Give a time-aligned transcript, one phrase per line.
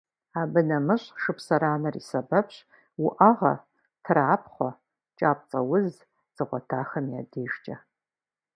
[0.39, 2.57] Абы нэмыщӏ шыпсыранэр и сэбэпщ
[3.05, 3.53] уӏэгъэ,
[4.03, 4.71] трапхъуэ,
[5.17, 5.93] кӏапцӏэуз
[6.35, 7.75] зыгъуэтахэм я дежкӏэ.